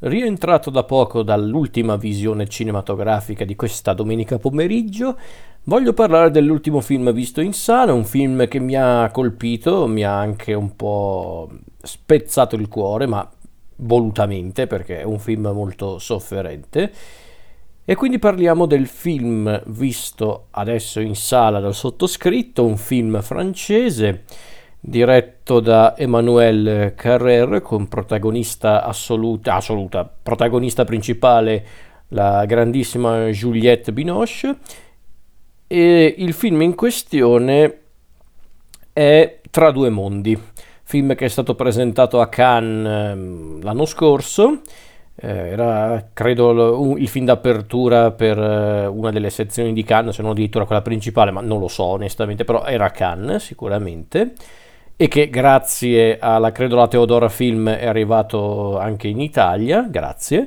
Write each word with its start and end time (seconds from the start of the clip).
rientrato 0.00 0.70
da 0.70 0.84
poco 0.84 1.22
dall'ultima 1.22 1.96
visione 1.96 2.48
cinematografica 2.48 3.44
di 3.44 3.56
questa 3.56 3.92
domenica 3.92 4.38
pomeriggio, 4.38 5.18
voglio 5.64 5.92
parlare 5.92 6.30
dell'ultimo 6.30 6.80
film 6.80 7.12
visto 7.12 7.40
in 7.40 7.52
sala, 7.52 7.92
un 7.92 8.04
film 8.04 8.48
che 8.48 8.58
mi 8.58 8.76
ha 8.76 9.10
colpito, 9.12 9.86
mi 9.86 10.04
ha 10.04 10.16
anche 10.16 10.54
un 10.54 10.74
po' 10.76 11.50
spezzato 11.82 12.56
il 12.56 12.68
cuore, 12.68 13.06
ma 13.06 13.28
volutamente 13.76 14.66
perché 14.66 15.00
è 15.00 15.04
un 15.04 15.18
film 15.18 15.48
molto 15.48 15.98
sofferente. 15.98 16.92
E 17.84 17.94
quindi 17.96 18.18
parliamo 18.18 18.66
del 18.66 18.86
film 18.86 19.60
visto 19.66 20.46
adesso 20.52 21.00
in 21.00 21.16
sala 21.16 21.60
dal 21.60 21.74
sottoscritto, 21.74 22.64
un 22.64 22.76
film 22.76 23.20
francese 23.20 24.24
diretto 24.80 25.60
da 25.60 25.94
Emmanuel 25.96 26.94
Carrère 26.96 27.60
con 27.60 27.86
protagonista 27.86 28.82
assoluta, 28.82 29.54
assoluta, 29.54 30.10
protagonista 30.22 30.84
principale 30.84 31.64
la 32.08 32.44
grandissima 32.46 33.26
Juliette 33.26 33.92
Binoche. 33.92 34.56
E 35.66 36.14
il 36.18 36.32
film 36.32 36.62
in 36.62 36.74
questione 36.74 37.78
è 38.92 39.38
Tra 39.50 39.70
due 39.70 39.90
mondi, 39.90 40.40
film 40.84 41.14
che 41.14 41.24
è 41.26 41.28
stato 41.28 41.54
presentato 41.54 42.20
a 42.20 42.28
Cannes 42.28 42.86
ehm, 42.86 43.62
l'anno 43.62 43.84
scorso, 43.84 44.62
eh, 45.16 45.28
era 45.28 46.08
credo 46.12 46.96
il 46.96 47.08
film 47.08 47.24
d'apertura 47.26 48.12
per 48.12 48.38
eh, 48.38 48.86
una 48.86 49.10
delle 49.10 49.30
sezioni 49.30 49.72
di 49.72 49.82
Cannes, 49.82 50.14
se 50.14 50.22
non 50.22 50.32
addirittura 50.32 50.64
quella 50.64 50.82
principale, 50.82 51.30
ma 51.30 51.40
non 51.40 51.58
lo 51.58 51.68
so 51.68 51.84
onestamente, 51.84 52.44
però 52.44 52.64
era 52.64 52.90
Cannes 52.90 53.44
sicuramente 53.44 54.34
e 55.02 55.08
che 55.08 55.30
grazie 55.30 56.18
alla 56.18 56.52
credo 56.52 56.76
la 56.76 56.86
Teodora 56.86 57.30
Film 57.30 57.70
è 57.70 57.86
arrivato 57.86 58.78
anche 58.78 59.08
in 59.08 59.18
Italia, 59.18 59.86
grazie, 59.88 60.46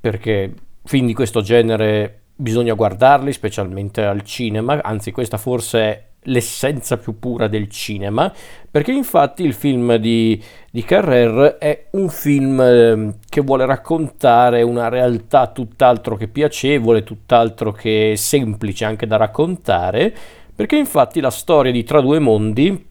perché 0.00 0.52
film 0.82 1.06
di 1.06 1.14
questo 1.14 1.40
genere 1.40 2.22
bisogna 2.34 2.74
guardarli, 2.74 3.32
specialmente 3.32 4.02
al 4.04 4.22
cinema, 4.22 4.82
anzi 4.82 5.12
questa 5.12 5.38
forse 5.38 5.80
è 5.80 6.04
l'essenza 6.22 6.96
più 6.96 7.20
pura 7.20 7.46
del 7.46 7.68
cinema, 7.68 8.32
perché 8.68 8.90
infatti 8.90 9.44
il 9.44 9.54
film 9.54 9.94
di, 9.94 10.42
di 10.68 10.82
Carrer 10.82 11.58
è 11.58 11.86
un 11.90 12.08
film 12.08 12.60
ehm, 12.60 13.14
che 13.28 13.40
vuole 13.40 13.66
raccontare 13.66 14.62
una 14.62 14.88
realtà 14.88 15.46
tutt'altro 15.46 16.16
che 16.16 16.26
piacevole, 16.26 17.04
tutt'altro 17.04 17.70
che 17.70 18.14
semplice 18.16 18.84
anche 18.84 19.06
da 19.06 19.14
raccontare, 19.14 20.12
perché 20.56 20.76
infatti 20.76 21.20
la 21.20 21.30
storia 21.30 21.70
di 21.70 21.84
Tra 21.84 22.00
due 22.00 22.18
mondi 22.18 22.90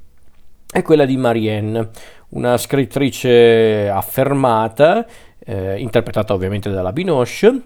è 0.72 0.82
quella 0.82 1.06
di 1.06 1.18
Marianne, 1.18 1.90
una 2.30 2.58
scrittrice 2.58 3.90
affermata, 3.90 5.06
eh, 5.40 5.78
interpretata 5.80 6.34
ovviamente 6.34 6.70
dalla 6.70 6.94
Binoche, 6.94 7.64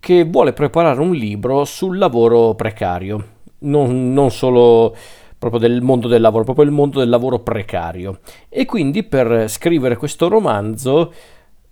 che 0.00 0.24
vuole 0.24 0.52
preparare 0.52 1.00
un 1.00 1.14
libro 1.14 1.64
sul 1.64 1.96
lavoro 1.96 2.54
precario, 2.54 3.26
non, 3.60 4.12
non 4.12 4.30
solo 4.30 4.94
proprio 5.38 5.60
del 5.60 5.80
mondo 5.80 6.08
del 6.08 6.20
lavoro, 6.20 6.44
proprio 6.44 6.64
il 6.64 6.72
mondo 6.72 6.98
del 6.98 7.08
lavoro 7.08 7.38
precario. 7.38 8.18
E 8.48 8.64
quindi 8.64 9.04
per 9.04 9.48
scrivere 9.48 9.96
questo 9.96 10.28
romanzo 10.28 11.12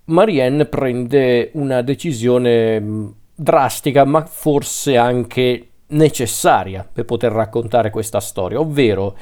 Marianne 0.04 0.66
prende 0.66 1.50
una 1.54 1.82
decisione 1.82 2.80
mm, 2.80 3.06
drastica, 3.34 4.04
ma 4.04 4.24
forse 4.26 4.96
anche 4.96 5.68
necessaria 5.88 6.88
per 6.90 7.04
poter 7.04 7.32
raccontare 7.32 7.90
questa 7.90 8.20
storia, 8.20 8.60
ovvero 8.60 9.16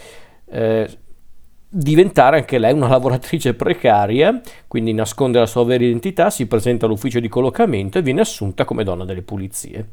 eh, 0.50 0.88
diventare 1.70 2.38
anche 2.38 2.58
lei 2.58 2.72
una 2.72 2.88
lavoratrice 2.90 3.54
precaria, 3.54 4.40
quindi 4.66 4.92
nasconde 4.92 5.38
la 5.38 5.46
sua 5.46 5.64
vera 5.64 5.84
identità, 5.84 6.28
si 6.30 6.46
presenta 6.46 6.86
all'ufficio 6.86 7.20
di 7.20 7.28
collocamento 7.28 7.98
e 7.98 8.02
viene 8.02 8.20
assunta 8.20 8.64
come 8.64 8.84
donna 8.84 9.04
delle 9.04 9.22
pulizie 9.22 9.86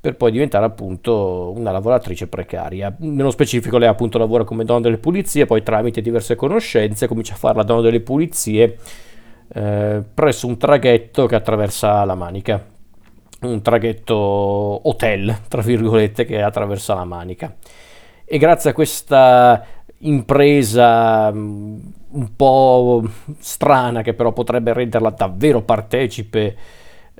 per 0.00 0.16
poi 0.16 0.30
diventare 0.30 0.64
appunto 0.64 1.52
una 1.54 1.70
lavoratrice 1.70 2.26
precaria. 2.26 2.94
Nello 3.00 3.30
specifico 3.30 3.76
lei 3.76 3.86
appunto 3.86 4.16
lavora 4.16 4.44
come 4.44 4.64
donna 4.64 4.80
delle 4.80 4.96
pulizie, 4.96 5.44
poi 5.44 5.62
tramite 5.62 6.00
diverse 6.00 6.36
conoscenze 6.36 7.06
comincia 7.06 7.34
a 7.34 7.36
fare 7.36 7.56
la 7.56 7.64
donna 7.64 7.82
delle 7.82 8.00
pulizie 8.00 8.78
eh, 9.52 10.02
presso 10.14 10.46
un 10.46 10.56
traghetto 10.56 11.26
che 11.26 11.34
attraversa 11.34 12.04
la 12.04 12.14
Manica, 12.14 12.64
un 13.42 13.60
traghetto 13.60 14.14
hotel, 14.16 15.36
tra 15.48 15.60
virgolette, 15.60 16.24
che 16.24 16.40
attraversa 16.40 16.94
la 16.94 17.04
Manica. 17.04 17.54
E 18.24 18.38
grazie 18.38 18.70
a 18.70 18.72
questa 18.72 19.66
impresa 20.02 21.32
mm, 21.32 21.78
un 22.10 22.36
po' 22.36 23.02
strana 23.38 24.02
che 24.02 24.14
però 24.14 24.32
potrebbe 24.32 24.72
renderla 24.72 25.10
davvero 25.10 25.62
partecipe 25.62 26.56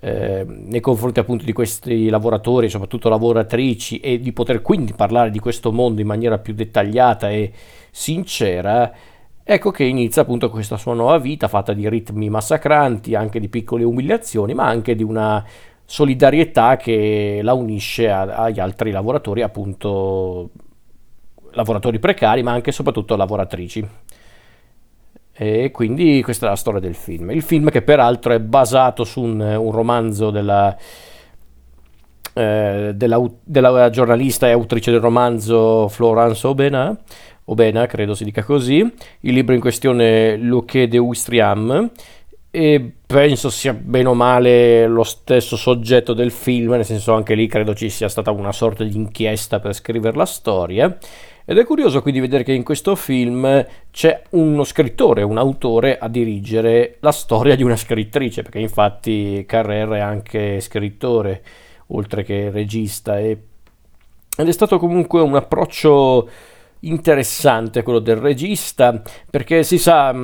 eh, 0.03 0.45
nei 0.47 0.81
confronti 0.81 1.21
appunto 1.21 1.45
di 1.45 1.53
questi 1.53 2.09
lavoratori, 2.09 2.71
soprattutto 2.71 3.09
lavoratrici, 3.09 4.01
e 4.01 4.19
di 4.21 4.33
poter 4.33 4.63
quindi 4.63 4.95
parlare 4.95 5.31
di 5.31 5.39
questo 5.39 5.73
mondo 5.73 6.01
in 6.01 6.07
maniera 6.07 6.39
più 6.39 6.55
dettagliata 6.55 7.31
e 7.31 7.53
sincera, 7.91 8.93
ecco 9.43 9.71
che 9.71 9.85
inizia 9.85 10.23
appunto 10.23 10.49
questa 10.49 10.77
sua 10.79 10.95
nuova 10.95 11.19
vita 11.19 11.49
fatta 11.49 11.75
di 11.75 11.89
ritmi 11.89 12.31
massacranti, 12.31 13.15
anche 13.15 13.41
di 13.41 13.49
piccole 13.49 13.85
umiliazioni, 13.85 14.55
ma 14.55 14.67
anche 14.67 14.95
di 14.95 15.03
una 15.03 15.45
solidarietà 15.85 16.77
che 16.77 17.41
la 17.43 17.53
unisce 17.53 18.09
a, 18.11 18.23
agli 18.23 18.61
altri 18.61 18.93
lavoratori 18.93 19.43
appunto 19.43 20.51
lavoratori 21.53 21.99
precari, 21.99 22.43
ma 22.43 22.53
anche 22.53 22.71
e 22.71 22.72
soprattutto 22.72 23.16
lavoratrici. 23.16 23.88
E 25.33 25.71
quindi 25.71 26.21
questa 26.22 26.47
è 26.47 26.49
la 26.50 26.56
storia 26.56 26.81
del 26.81 26.94
film. 26.94 27.31
Il 27.31 27.43
film 27.43 27.71
che 27.71 27.83
peraltro 27.83 28.33
è 28.33 28.41
basato 28.41 29.05
su 29.05 29.22
un, 29.22 29.41
un 29.41 29.71
romanzo 29.71 30.31
della, 30.31 30.77
eh, 32.34 32.93
della, 32.94 33.31
della, 33.43 33.91
giornalista 33.91 34.49
e 34.49 34.53
autrice 34.53 34.91
del 34.91 35.00
romanzo 35.00 35.88
Florence 35.88 36.47
Obena, 36.47 36.97
Obena 37.44 37.87
credo 37.87 38.15
si 38.15 38.25
dica 38.25 38.44
così. 38.44 38.78
Il 39.21 39.34
libro 39.34 39.55
in 39.55 39.61
questione 39.61 40.37
Lo 40.37 40.65
che 40.65 40.88
de 40.88 40.99
Uistriam 40.99 41.91
e 42.53 42.94
penso 43.06 43.49
sia 43.49 43.72
bene 43.72 44.09
o 44.09 44.15
male 44.15 44.87
lo 44.87 45.05
stesso 45.05 45.56
soggetto 45.56 46.15
del 46.15 46.32
film, 46.32 46.72
nel 46.72 46.84
senso 46.84 47.15
anche 47.15 47.34
lì 47.34 47.47
credo 47.47 47.75
ci 47.75 47.88
sia 47.88 48.09
stata 48.09 48.31
una 48.31 48.53
sorta 48.53 48.82
di 48.82 48.94
inchiesta 48.94 49.61
per 49.61 49.72
scrivere 49.72 50.17
la 50.17 50.27
storia. 50.27 50.97
Ed 51.50 51.59
è 51.59 51.65
curioso 51.65 52.00
quindi 52.00 52.21
vedere 52.21 52.44
che 52.44 52.53
in 52.53 52.62
questo 52.62 52.94
film 52.94 53.66
c'è 53.91 54.22
uno 54.31 54.62
scrittore, 54.62 55.25
un 55.25 55.37
autore 55.37 55.99
a 55.99 56.06
dirigere 56.06 56.99
la 57.00 57.11
storia 57.11 57.56
di 57.56 57.65
una 57.65 57.75
scrittrice, 57.75 58.43
perché 58.43 58.61
infatti 58.61 59.43
Carrera 59.49 59.97
è 59.97 59.99
anche 59.99 60.61
scrittore, 60.61 61.43
oltre 61.88 62.22
che 62.22 62.50
regista, 62.50 63.19
e... 63.19 63.37
ed 64.37 64.47
è 64.47 64.53
stato 64.53 64.78
comunque 64.78 65.21
un 65.22 65.34
approccio 65.34 66.28
interessante 66.83 67.82
quello 67.82 67.99
del 67.99 68.19
regista, 68.19 69.03
perché 69.28 69.65
si 69.65 69.78
sa 69.78 70.15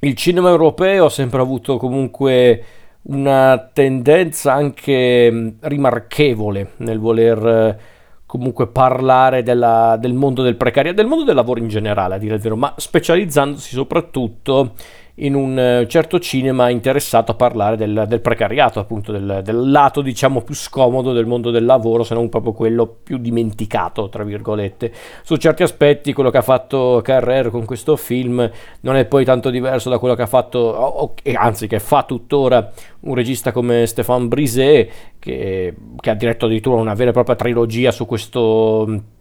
il 0.00 0.14
cinema 0.14 0.50
europeo 0.50 1.06
ha 1.06 1.10
sempre 1.10 1.40
avuto 1.40 1.78
comunque 1.78 2.64
una 3.04 3.70
tendenza 3.72 4.52
anche 4.52 5.30
mm, 5.32 5.48
rimarchevole 5.60 6.72
nel 6.76 6.98
voler 6.98 7.96
comunque 8.28 8.68
parlare 8.68 9.42
della, 9.42 9.96
del 9.98 10.12
mondo 10.12 10.42
del 10.42 10.56
precariato, 10.56 10.96
del 10.96 11.06
mondo 11.06 11.24
del 11.24 11.34
lavoro 11.34 11.60
in 11.60 11.68
generale, 11.68 12.16
a 12.16 12.18
dire 12.18 12.34
il 12.34 12.40
vero, 12.42 12.56
ma 12.56 12.74
specializzandosi 12.76 13.70
soprattutto 13.70 14.74
in 15.18 15.34
un 15.34 15.58
eh, 15.58 15.86
certo 15.88 16.18
cinema 16.18 16.68
interessato 16.68 17.32
a 17.32 17.34
parlare 17.34 17.76
del, 17.76 18.04
del 18.06 18.20
precariato, 18.20 18.78
appunto 18.78 19.10
del, 19.12 19.40
del, 19.42 19.70
lato 19.70 20.00
diciamo 20.00 20.42
più 20.42 20.54
scomodo 20.54 21.12
del 21.12 21.26
mondo 21.26 21.50
del 21.50 21.64
lavoro, 21.64 22.04
se 22.04 22.14
non 22.14 22.28
proprio 22.28 22.52
quello 22.52 22.86
più 23.02 23.18
dimenticato, 23.18 24.08
tra 24.08 24.22
virgolette. 24.22 24.92
Su 25.22 25.36
certi 25.36 25.62
aspetti 25.62 26.12
quello 26.12 26.30
che 26.30 26.38
ha 26.38 26.42
fatto 26.42 27.00
Carrère 27.02 27.50
con 27.50 27.64
questo 27.64 27.96
film 27.96 28.48
non 28.80 28.96
è 28.96 29.06
poi 29.06 29.24
tanto 29.24 29.50
diverso 29.50 29.88
da 29.88 29.98
quello 29.98 30.14
che 30.14 30.22
ha 30.22 30.26
fatto, 30.26 30.58
o, 30.58 31.14
anzi 31.34 31.66
che 31.66 31.80
fa 31.80 32.04
tuttora 32.04 32.70
un 33.00 33.14
regista 33.14 33.52
come 33.52 33.86
Stéphane 33.86 34.26
Brisé, 34.26 34.90
che, 35.18 35.74
che 36.00 36.10
ha 36.10 36.14
diretto 36.14 36.46
addirittura 36.46 36.80
una 36.80 36.94
vera 36.94 37.10
e 37.10 37.12
propria 37.12 37.36
trilogia 37.36 37.90
su 37.90 38.06
questo 38.06 39.16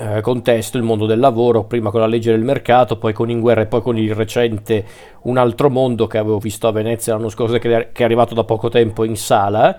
eh, 0.00 0.20
contesto, 0.22 0.78
il 0.78 0.82
mondo 0.82 1.04
del 1.04 1.18
lavoro, 1.18 1.64
prima 1.64 1.90
con 1.90 2.00
la 2.00 2.06
legge 2.06 2.30
del 2.30 2.42
mercato, 2.42 2.96
poi 2.96 3.12
con 3.12 3.28
In 3.28 3.40
guerra 3.40 3.60
e 3.60 3.66
poi 3.66 3.82
con 3.82 3.98
il 3.98 4.14
recente 4.14 4.84
Un 5.22 5.36
altro 5.36 5.68
mondo 5.68 6.06
che 6.06 6.16
avevo 6.16 6.38
visto 6.38 6.66
a 6.66 6.72
Venezia 6.72 7.12
l'anno 7.12 7.28
scorso 7.28 7.58
che 7.58 7.90
è 7.92 8.02
arrivato 8.02 8.34
da 8.34 8.44
poco 8.44 8.70
tempo 8.70 9.04
in 9.04 9.16
sala. 9.16 9.78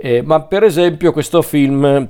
Eh, 0.00 0.22
ma 0.22 0.42
per 0.42 0.62
esempio 0.62 1.12
questo 1.12 1.42
film, 1.42 2.08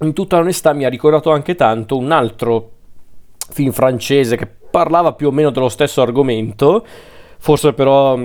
in 0.00 0.12
tutta 0.12 0.36
onestà, 0.36 0.74
mi 0.74 0.84
ha 0.84 0.90
ricordato 0.90 1.30
anche 1.30 1.54
tanto 1.54 1.96
un 1.96 2.12
altro 2.12 2.70
film 3.50 3.72
francese 3.72 4.36
che 4.36 4.46
parlava 4.46 5.14
più 5.14 5.28
o 5.28 5.30
meno 5.30 5.48
dello 5.48 5.70
stesso 5.70 6.02
argomento, 6.02 6.84
forse 7.38 7.72
però 7.72 8.18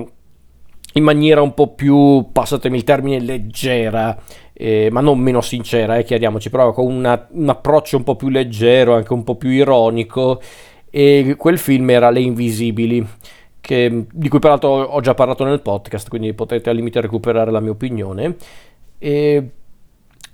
in 0.96 1.04
maniera 1.04 1.42
un 1.42 1.54
po' 1.54 1.70
più, 1.70 2.28
passatemi 2.32 2.76
il 2.76 2.84
termine, 2.84 3.20
leggera 3.20 4.18
eh, 4.54 4.90
ma 4.92 5.02
non 5.02 5.20
meno 5.20 5.42
sincera, 5.42 5.98
eh, 5.98 6.04
chiariamoci, 6.04 6.50
però 6.50 6.72
con 6.72 6.92
una, 6.92 7.28
un 7.32 7.50
approccio 7.50 7.98
un 7.98 8.04
po' 8.04 8.16
più 8.16 8.30
leggero, 8.30 8.94
anche 8.96 9.14
un 9.14 9.24
po' 9.24 9.36
più 9.36 9.50
ironico, 9.50 10.42
e 10.90 11.36
quel 11.38 11.58
film 11.58 11.90
era 11.90 12.10
Le 12.12 12.22
Invisibili, 12.22 13.06
che, 13.60 14.06
di 14.12 14.30
cui 14.30 14.40
peraltro 14.40 14.70
ho 14.70 15.02
già 15.02 15.14
parlato 15.14 15.44
nel 15.44 15.62
podcast, 15.62 16.10
quindi 16.10 16.34
potete 16.34 16.70
al 16.70 16.76
limite 16.76 17.02
recuperare 17.02 17.52
la 17.52 17.60
mia 17.60 17.72
opinione. 17.72 18.36
E 19.00 19.50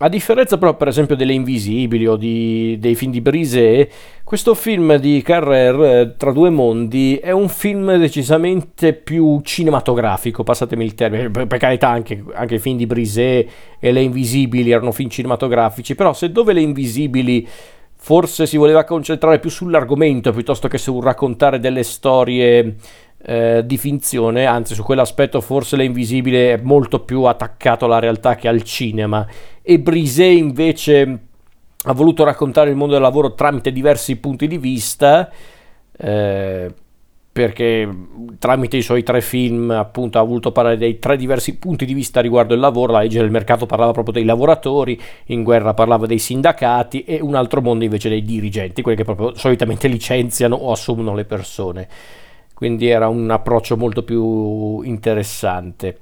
a 0.01 0.07
differenza 0.07 0.57
però 0.57 0.75
per 0.75 0.87
esempio 0.87 1.15
delle 1.15 1.33
Invisibili 1.33 2.07
o 2.07 2.15
di, 2.15 2.77
dei 2.79 2.95
film 2.95 3.11
di 3.11 3.19
Brisé, 3.19 3.89
questo 4.23 4.53
film 4.53 4.95
di 4.95 5.21
Carrer, 5.21 5.83
eh, 5.83 6.15
Tra 6.15 6.31
due 6.31 6.49
mondi, 6.49 7.17
è 7.17 7.31
un 7.31 7.49
film 7.49 7.97
decisamente 7.97 8.93
più 8.93 9.41
cinematografico, 9.43 10.43
passatemi 10.43 10.85
il 10.85 10.93
termine, 10.93 11.29
per, 11.29 11.47
per 11.47 11.57
carità 11.57 11.89
anche, 11.89 12.23
anche, 12.33 12.55
i 12.55 12.59
film 12.59 12.77
di 12.77 12.85
Brisé 12.85 13.47
e 13.77 13.91
Le 13.91 14.01
Invisibili 14.01 14.71
erano 14.71 14.93
film 14.93 15.09
cinematografici, 15.09 15.95
però 15.95 16.13
se 16.13 16.31
dove 16.31 16.53
Le 16.53 16.61
Invisibili 16.61 17.45
forse 18.01 18.45
si 18.45 18.55
voleva 18.55 18.85
concentrare 18.85 19.39
più 19.39 19.49
sull'argomento 19.49 20.31
piuttosto 20.31 20.69
che 20.69 20.77
sul 20.77 21.03
raccontare 21.03 21.59
delle 21.59 21.83
storie 21.83 22.75
eh, 23.21 23.63
di 23.65 23.77
finzione, 23.77 24.45
anzi 24.45 24.73
su 24.73 24.83
quell'aspetto 24.83 25.41
forse 25.41 25.75
l'invisibile 25.75 26.53
è 26.53 26.59
molto 26.61 27.01
più 27.01 27.23
attaccato 27.23 27.85
alla 27.85 27.99
realtà 27.99 28.35
che 28.35 28.47
al 28.47 28.63
cinema. 28.63 29.27
E 29.61 29.79
Brisé 29.79 30.25
invece 30.25 31.19
ha 31.83 31.93
voluto 31.93 32.23
raccontare 32.23 32.69
il 32.69 32.75
mondo 32.75 32.93
del 32.93 33.01
lavoro 33.01 33.33
tramite 33.33 33.71
diversi 33.71 34.17
punti 34.17 34.47
di 34.47 34.57
vista 34.57 35.29
eh, 35.97 36.73
perché 37.31 37.89
tramite 38.37 38.77
i 38.77 38.81
suoi 38.81 39.03
tre 39.03 39.21
film 39.21 39.71
appunto 39.71 40.19
ha 40.19 40.23
voluto 40.23 40.51
parlare 40.51 40.77
dei 40.77 40.99
tre 40.99 41.15
diversi 41.15 41.57
punti 41.57 41.85
di 41.85 41.93
vista 41.93 42.19
riguardo 42.19 42.53
il 42.53 42.59
lavoro, 42.59 42.91
la 42.91 42.99
legge 42.99 43.19
del 43.19 43.31
mercato 43.31 43.65
parlava 43.65 43.91
proprio 43.91 44.13
dei 44.13 44.25
lavoratori, 44.25 44.99
in 45.27 45.43
guerra 45.43 45.73
parlava 45.73 46.05
dei 46.05 46.19
sindacati 46.19 47.03
e 47.03 47.19
un 47.21 47.35
altro 47.35 47.61
mondo 47.61 47.83
invece 47.83 48.09
dei 48.09 48.23
dirigenti, 48.23 48.81
quelli 48.81 48.97
che 48.97 49.03
proprio 49.05 49.35
solitamente 49.35 49.87
licenziano 49.89 50.55
o 50.55 50.71
assumono 50.71 51.13
le 51.13 51.25
persone 51.25 51.87
quindi 52.59 52.89
era 52.89 53.07
un 53.07 53.31
approccio 53.31 53.77
molto 53.77 54.03
più 54.03 54.81
interessante. 54.81 55.99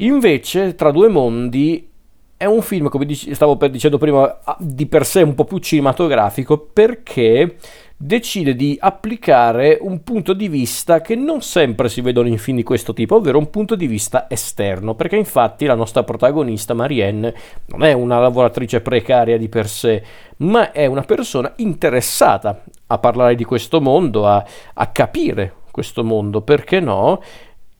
Invece, 0.00 0.74
Tra 0.74 0.90
due 0.90 1.08
mondi 1.08 1.88
è 2.36 2.44
un 2.44 2.60
film, 2.60 2.90
come 2.90 3.06
stavo 3.14 3.54
dicendo 3.68 3.96
prima, 3.96 4.38
di 4.58 4.84
per 4.84 5.06
sé 5.06 5.22
un 5.22 5.34
po' 5.34 5.46
più 5.46 5.56
cinematografico 5.56 6.58
perché 6.58 7.56
decide 7.96 8.54
di 8.54 8.76
applicare 8.78 9.78
un 9.80 10.02
punto 10.02 10.34
di 10.34 10.48
vista 10.48 11.00
che 11.00 11.16
non 11.16 11.40
sempre 11.40 11.88
si 11.88 12.02
vedono 12.02 12.28
in 12.28 12.36
film 12.36 12.58
di 12.58 12.62
questo 12.64 12.92
tipo, 12.92 13.16
ovvero 13.16 13.38
un 13.38 13.48
punto 13.48 13.74
di 13.74 13.86
vista 13.86 14.26
esterno, 14.28 14.94
perché 14.94 15.16
infatti 15.16 15.64
la 15.64 15.74
nostra 15.74 16.04
protagonista 16.04 16.74
Marianne 16.74 17.34
non 17.68 17.82
è 17.82 17.94
una 17.94 18.20
lavoratrice 18.20 18.82
precaria 18.82 19.38
di 19.38 19.48
per 19.48 19.66
sé, 19.68 20.02
ma 20.36 20.70
è 20.70 20.84
una 20.84 21.00
persona 21.00 21.50
interessata 21.56 22.62
a 22.88 22.98
parlare 22.98 23.34
di 23.34 23.44
questo 23.44 23.80
mondo, 23.80 24.26
a, 24.26 24.44
a 24.74 24.86
capire 24.88 25.54
questo 25.78 26.02
mondo, 26.02 26.40
perché 26.40 26.80
no? 26.80 27.22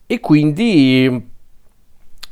E 0.06 0.20
quindi 0.20 1.26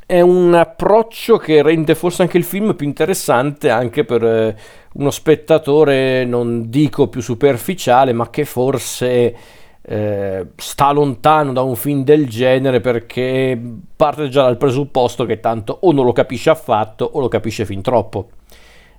è 0.07 0.21
un 0.21 0.55
approccio 0.55 1.37
che 1.37 1.61
rende 1.63 1.97
forse 1.97 2.23
anche 2.23 2.39
il 2.39 2.45
film 2.45 2.77
più 2.77 2.87
interessante 2.87 3.69
anche 3.69 4.05
per 4.05 4.25
eh, 4.25 4.57
uno 4.95 5.11
spettatore, 5.11 6.25
non 6.25 6.71
dico 6.71 7.09
più 7.09 7.21
superficiale, 7.21 8.13
ma 8.13 8.31
che 8.31 8.45
forse 8.45 9.37
eh, 9.83 10.47
sta 10.55 10.93
lontano 10.93 11.53
da 11.53 11.63
un 11.63 11.75
film 11.75 12.05
del 12.05 12.29
genere 12.29 12.81
perché 12.81 13.61
parte 13.97 14.29
già 14.29 14.43
dal 14.43 14.57
presupposto 14.57 15.25
che 15.25 15.41
tanto 15.41 15.77
o 15.83 15.91
non 15.91 16.05
lo 16.05 16.13
capisce 16.13 16.51
affatto 16.51 17.05
o 17.13 17.19
lo 17.19 17.29
capisce 17.29 17.65
fin 17.65 17.83
troppo. 17.83 18.29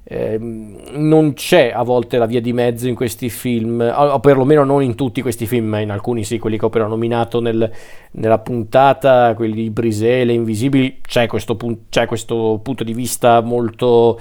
Eh, 0.10 0.38
non 0.40 1.34
c'è 1.34 1.70
a 1.74 1.84
volte 1.84 2.18
la 2.18 2.26
via 2.26 2.40
di 2.40 2.54
mezzo 2.54 2.88
in 2.88 2.96
questi 2.96 3.30
film, 3.30 3.82
o 3.94 4.20
perlomeno 4.22 4.64
non 4.64 4.82
in 4.82 4.96
tutti 4.96 5.22
questi 5.22 5.46
film, 5.46 5.68
ma 5.68 5.80
in 5.80 5.92
alcuni 5.92 6.24
sì, 6.24 6.40
quelli 6.40 6.58
che 6.58 6.64
ho 6.64 6.70
appena 6.70 6.88
nominato 6.88 7.42
nel, 7.42 7.70
nella 8.12 8.40
puntata, 8.40 9.34
quelli 9.36 9.64
di 9.64 9.70
Brisele, 9.70 10.32
Invisibili, 10.32 11.00
c'è 11.06 11.28
questo, 11.28 11.58
pun- 11.58 11.90
c'è 11.90 12.06
questo 12.06 12.58
punto 12.64 12.86
di 12.86 12.94
vista 12.94 13.42
molto 13.42 14.18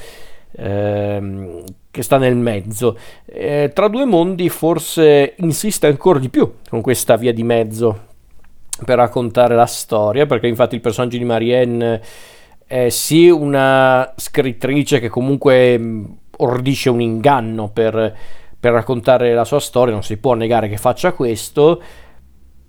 ehm, 0.57 1.63
che 1.93 2.03
sta 2.03 2.19
nel 2.19 2.35
mezzo. 2.35 2.99
Eh, 3.25 3.71
tra 3.73 3.87
due 3.87 4.07
mondi 4.07 4.49
forse 4.49 5.35
insiste 5.37 5.87
ancora 5.87 6.19
di 6.19 6.31
più 6.31 6.53
con 6.69 6.81
questa 6.81 7.17
via 7.17 7.33
di 7.33 7.45
mezzo 7.45 8.07
per 8.85 8.97
raccontare 8.97 9.55
la 9.55 9.67
storia, 9.67 10.27
perché 10.27 10.49
infatti 10.49 10.75
il 10.75 10.81
personaggio 10.81 11.17
di 11.17 11.25
Marianne 11.25 12.03
è 12.67 12.89
sì 12.89 13.29
una 13.29 14.13
scrittrice 14.17 14.99
che 14.99 15.09
comunque 15.09 15.79
mm, 15.79 16.05
ordisce 16.39 16.91
un 16.91 17.01
inganno 17.01 17.71
per, 17.71 18.17
per 18.59 18.73
raccontare 18.73 19.33
la 19.35 19.45
sua 19.45 19.61
storia, 19.61 19.93
non 19.93 20.03
si 20.03 20.17
può 20.17 20.35
negare 20.35 20.69
che 20.69 20.77
faccia 20.77 21.13
questo, 21.13 21.81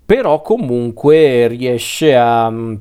però 0.05 0.41
comunque 0.41 1.47
riesce 1.47 2.15
a, 2.15 2.49
mm, 2.49 2.73
a, 2.73 2.79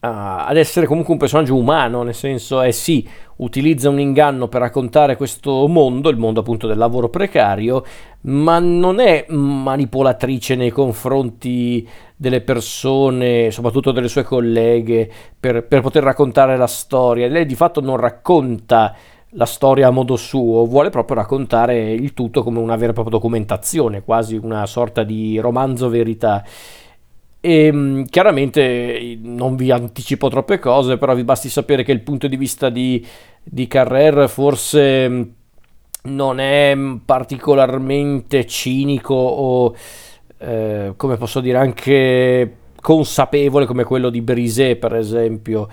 ad 0.00 0.56
essere 0.56 0.86
comunque 0.86 1.12
un 1.14 1.18
personaggio 1.18 1.56
umano, 1.56 2.02
nel 2.02 2.14
senso 2.14 2.60
è 2.60 2.70
sì, 2.70 3.06
utilizza 3.36 3.88
un 3.88 3.98
inganno 3.98 4.46
per 4.48 4.60
raccontare 4.60 5.16
questo 5.16 5.66
mondo, 5.66 6.08
il 6.08 6.16
mondo 6.16 6.40
appunto 6.40 6.66
del 6.66 6.78
lavoro 6.78 7.08
precario, 7.08 7.84
ma 8.22 8.58
non 8.58 9.00
è 9.00 9.26
manipolatrice 9.28 10.54
nei 10.54 10.70
confronti 10.70 11.88
delle 12.14 12.40
persone, 12.40 13.50
soprattutto 13.50 13.92
delle 13.92 14.08
sue 14.08 14.22
colleghe, 14.22 15.10
per, 15.38 15.66
per 15.66 15.80
poter 15.80 16.02
raccontare 16.02 16.56
la 16.56 16.66
storia. 16.66 17.28
Lei 17.28 17.46
di 17.46 17.54
fatto 17.54 17.80
non 17.80 17.96
racconta 17.96 18.94
la 19.30 19.44
storia 19.44 19.88
a 19.88 19.90
modo 19.90 20.16
suo, 20.16 20.64
vuole 20.66 20.90
proprio 20.90 21.16
raccontare 21.16 21.92
il 21.92 22.14
tutto 22.14 22.42
come 22.42 22.58
una 22.58 22.76
vera 22.76 22.90
e 22.90 22.94
propria 22.94 23.16
documentazione, 23.16 24.02
quasi 24.02 24.36
una 24.36 24.64
sorta 24.66 25.02
di 25.02 25.38
romanzo 25.38 25.88
verità. 25.88 26.42
E 27.46 27.66
ehm, 27.66 28.06
chiaramente 28.06 29.16
non 29.22 29.54
vi 29.54 29.70
anticipo 29.70 30.28
troppe 30.28 30.58
cose, 30.58 30.98
però 30.98 31.14
vi 31.14 31.22
basti 31.22 31.48
sapere 31.48 31.84
che 31.84 31.92
il 31.92 32.00
punto 32.00 32.26
di 32.26 32.36
vista 32.36 32.70
di, 32.70 33.06
di 33.40 33.68
Carrer 33.68 34.28
forse 34.28 35.34
non 36.02 36.40
è 36.40 36.76
particolarmente 37.04 38.46
cinico 38.46 39.14
o 39.14 39.76
eh, 40.38 40.94
come 40.96 41.16
posso 41.16 41.38
dire 41.38 41.58
anche 41.58 42.56
consapevole 42.80 43.66
come 43.66 43.84
quello 43.84 44.10
di 44.10 44.22
Brisé 44.22 44.74
per 44.74 44.96
esempio. 44.96 45.68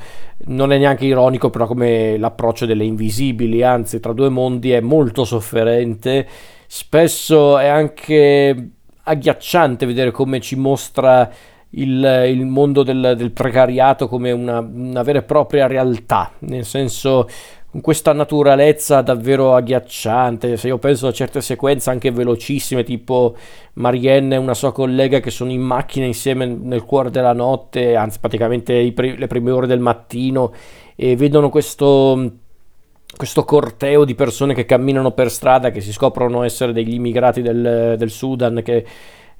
Non 0.45 0.71
è 0.71 0.77
neanche 0.77 1.05
ironico 1.05 1.49
però 1.49 1.65
come 1.65 2.19
l'approccio 2.19 2.67
delle 2.67 2.83
invisibili 2.83 3.63
anzi 3.63 3.99
tra 3.99 4.13
due 4.13 4.29
mondi 4.29 4.69
è 4.69 4.79
molto 4.79 5.25
sofferente. 5.25 6.27
Spesso 6.67 7.57
è 7.57 7.65
anche 7.65 8.69
agghiacciante 9.05 9.87
vedere 9.87 10.11
come 10.11 10.39
ci 10.39 10.55
mostra 10.55 11.31
il, 11.75 12.25
il 12.27 12.45
mondo 12.45 12.83
del, 12.83 13.13
del, 13.17 13.31
precariato 13.31 14.07
come 14.07 14.31
una, 14.31 14.59
una, 14.59 15.01
vera 15.03 15.19
e 15.19 15.23
propria 15.23 15.67
realtà, 15.67 16.31
nel 16.39 16.65
senso 16.65 17.27
con 17.69 17.81
questa 17.81 18.13
naturalezza 18.13 19.01
davvero 19.01 19.55
agghiacciante. 19.55 20.57
Se 20.57 20.67
io 20.67 20.77
penso 20.77 21.07
a 21.07 21.11
certe 21.11 21.41
sequenze 21.41 21.89
anche 21.89 22.11
velocissime, 22.11 22.83
tipo 22.83 23.35
Marianne 23.73 24.35
e 24.35 24.37
una 24.37 24.53
sua 24.53 24.71
collega 24.71 25.19
che 25.19 25.31
sono 25.31 25.51
in 25.51 25.61
macchina 25.61 26.05
insieme 26.05 26.45
nel 26.45 26.83
cuore 26.83 27.09
della 27.09 27.33
notte, 27.33 27.95
anzi 27.95 28.19
praticamente 28.19 28.91
pre- 28.93 29.17
le 29.17 29.27
prime 29.27 29.51
ore 29.51 29.65
del 29.65 29.79
mattino, 29.79 30.53
e 30.95 31.15
vedono 31.15 31.49
questo 31.49 32.41
questo 33.15 33.43
corteo 33.45 34.05
di 34.05 34.15
persone 34.15 34.55
che 34.55 34.65
camminano 34.65 35.11
per 35.11 35.29
strada, 35.29 35.69
che 35.69 35.81
si 35.81 35.91
scoprono 35.91 36.41
essere 36.41 36.73
degli 36.73 36.95
immigrati 36.95 37.43
del, 37.43 37.93
del 37.95 38.09
Sudan, 38.09 38.61
che 38.63 38.83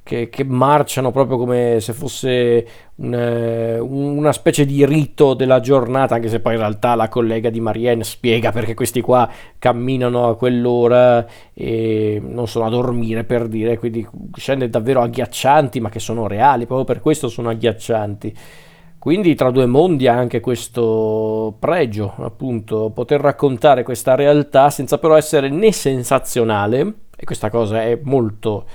che, 0.03 0.27
che, 0.29 0.43
marciano 0.43 1.12
proprio 1.12 1.38
come 1.38 1.77
se 1.79 1.93
fosse 1.93 2.67
un, 2.95 3.13
eh, 3.13 3.79
una 3.79 4.33
specie 4.33 4.65
di 4.65 4.86
rito 4.86 5.33
della 5.33 5.62
giornata, 5.62 6.15
anche 6.15 6.27
se 6.27 6.41
poi 6.41 6.53
in 6.53 6.60
realtà 6.60 6.93
la 6.95 7.07
collega 7.07 7.50
di 7.50 7.62
Marianne 7.62 8.03
spiega 8.03 8.51
perché 8.51 8.74
questi 8.74 9.00
qua 9.00 9.29
camminano 9.57 10.27
a 10.27 10.36
quell'ora 10.36 11.25
e 11.53 12.22
non 12.22 12.48
sono 12.48 12.65
a 12.65 12.69
dormire 12.69 13.24
per 13.24 13.48
dire, 13.48 13.77
quindi 13.77 14.05
scende 14.36 14.69
davvero 14.69 15.01
agghiaccianti, 15.01 15.79
ma 15.79 15.89
che 15.89 16.00
sono 16.00 16.27
reali, 16.27 16.65
proprio 16.65 16.86
per 16.86 17.01
questo 17.01 17.29
sono 17.29 17.50
agghiaccianti. 17.50 18.36
Quindi 19.00 19.36
tra 19.36 19.51
due 19.51 19.65
mondi 19.65 20.07
ha 20.07 20.15
anche 20.15 20.39
questo 20.39 21.55
pregio, 21.60 22.13
appunto, 22.19 22.89
poter 22.93 23.19
raccontare 23.19 23.83
questa 23.83 24.15
realtà 24.15 24.69
senza 24.69 24.98
però 24.98 25.17
essere 25.17 25.50
né 25.50 25.72
sensazionale, 25.74 26.93
e 27.15 27.25
questa 27.25 27.50
cosa 27.50 27.83
è 27.83 28.00
molto 28.03 28.65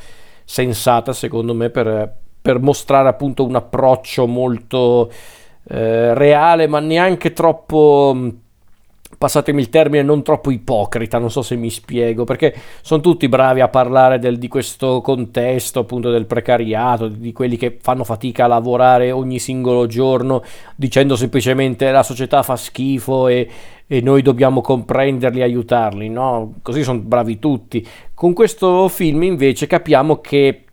sensata 0.51 1.13
secondo 1.13 1.53
me 1.53 1.69
per, 1.69 2.11
per 2.41 2.59
mostrare 2.59 3.07
appunto 3.07 3.45
un 3.45 3.55
approccio 3.55 4.27
molto 4.27 5.13
eh, 5.69 6.15
reale 6.15 6.67
ma 6.67 6.81
neanche 6.81 7.35
troppo 7.35 8.17
passatemi 9.17 9.61
il 9.61 9.69
termine, 9.71 10.03
non 10.03 10.23
troppo 10.23 10.51
ipocrita, 10.51 11.19
non 11.19 11.31
so 11.31 11.43
se 11.43 11.57
mi 11.57 11.71
spiego, 11.71 12.25
perché 12.25 12.55
sono 12.83 13.01
tutti 13.01 13.29
bravi 13.29 13.61
a 13.61 13.69
parlare 13.69 14.19
del, 14.19 14.39
di 14.39 14.49
questo 14.49 15.01
contesto, 15.01 15.81
appunto 15.81 16.11
del 16.11 16.27
precariato, 16.27 17.09
di 17.09 17.33
quelli 17.33 17.57
che 17.57 17.79
fanno 17.81 18.05
fatica 18.05 18.45
a 18.45 18.49
lavorare 18.49 19.11
ogni 19.11 19.39
singolo 19.39 19.87
giorno, 19.87 20.43
dicendo 20.77 21.17
semplicemente 21.17 21.91
la 21.91 22.03
società 22.03 22.43
fa 22.43 22.57
schifo 22.57 23.29
e, 23.29 23.49
e 23.87 24.01
noi 24.03 24.23
dobbiamo 24.23 24.61
comprenderli 24.61 25.43
aiutarli, 25.43 26.09
no? 26.09 26.55
Così 26.63 26.83
sono 26.83 26.99
bravi 26.99 27.39
tutti. 27.39 27.87
Con 28.15 28.35
questo 28.35 28.89
film 28.89 29.23
invece 29.23 29.67
capiamo 29.67 30.21
che 30.21 30.65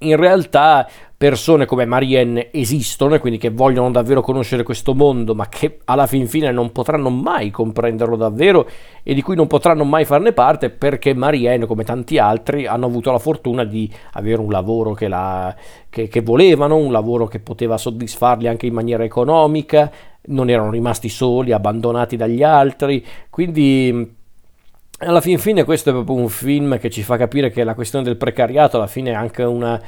in 0.00 0.16
realtà 0.16 0.86
persone 1.18 1.64
come 1.64 1.86
Marianne 1.86 2.52
esistono 2.52 3.14
e 3.14 3.18
quindi 3.18 3.38
che 3.38 3.48
vogliono 3.48 3.90
davvero 3.90 4.20
conoscere 4.20 4.62
questo 4.62 4.94
mondo, 4.94 5.34
ma 5.34 5.48
che 5.48 5.78
alla 5.84 6.06
fin 6.06 6.28
fine 6.28 6.52
non 6.52 6.72
potranno 6.72 7.08
mai 7.08 7.50
comprenderlo 7.50 8.16
davvero 8.16 8.68
e 9.02 9.14
di 9.14 9.22
cui 9.22 9.34
non 9.34 9.46
potranno 9.46 9.84
mai 9.84 10.04
farne 10.04 10.32
parte 10.32 10.68
perché 10.68 11.14
Marianne, 11.14 11.64
come 11.64 11.84
tanti 11.84 12.18
altri, 12.18 12.66
hanno 12.66 12.86
avuto 12.86 13.10
la 13.10 13.18
fortuna 13.18 13.64
di 13.64 13.90
avere 14.12 14.40
un 14.40 14.50
lavoro 14.50 14.92
che, 14.92 15.08
la, 15.08 15.54
che, 15.88 16.08
che 16.08 16.20
volevano, 16.20 16.76
un 16.76 16.92
lavoro 16.92 17.26
che 17.26 17.38
poteva 17.38 17.78
soddisfarli 17.78 18.46
anche 18.46 18.66
in 18.66 18.74
maniera 18.74 19.02
economica, 19.02 19.90
non 20.26 20.50
erano 20.50 20.70
rimasti 20.70 21.08
soli, 21.08 21.52
abbandonati 21.52 22.16
dagli 22.16 22.42
altri, 22.42 23.02
quindi 23.30 24.14
alla 24.98 25.20
fin 25.20 25.38
fine 25.38 25.64
questo 25.64 25.90
è 25.90 25.92
proprio 25.92 26.16
un 26.16 26.28
film 26.28 26.78
che 26.78 26.90
ci 26.90 27.02
fa 27.02 27.16
capire 27.16 27.50
che 27.50 27.64
la 27.64 27.74
questione 27.74 28.04
del 28.04 28.16
precariato 28.16 28.76
alla 28.76 28.86
fine 28.86 29.10
è 29.10 29.14
anche 29.14 29.42
una 29.42 29.80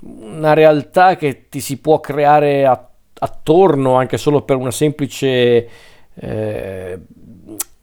una 0.00 0.54
realtà 0.54 1.16
che 1.16 1.48
ti 1.48 1.60
si 1.60 1.78
può 1.78 2.00
creare 2.00 2.66
a, 2.66 2.88
attorno 3.18 3.94
anche 3.94 4.16
solo 4.16 4.42
per 4.42 4.56
una 4.56 4.70
semplice 4.70 5.68
eh, 6.14 7.00